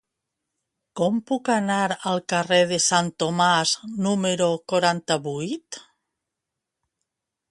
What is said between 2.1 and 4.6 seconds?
al carrer de Sant Tomàs número